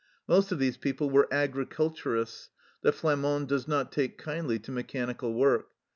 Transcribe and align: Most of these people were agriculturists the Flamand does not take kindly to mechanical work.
Most 0.27 0.51
of 0.51 0.57
these 0.57 0.77
people 0.77 1.11
were 1.11 1.31
agriculturists 1.31 2.49
the 2.81 2.91
Flamand 2.91 3.47
does 3.49 3.67
not 3.67 3.91
take 3.91 4.17
kindly 4.17 4.57
to 4.57 4.71
mechanical 4.71 5.31
work. 5.35 5.67